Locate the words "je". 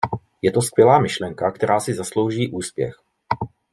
0.41-0.51